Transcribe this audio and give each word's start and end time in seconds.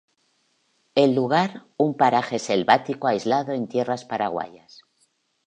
El 0.95 1.13
lugar: 1.13 1.67
un 1.77 1.95
paraje 1.95 2.39
selvático 2.39 3.05
aislado 3.07 3.51
en 3.53 3.67
tierras 3.67 4.03
paraguayas. 4.03 4.81